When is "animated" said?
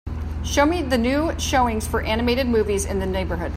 2.01-2.47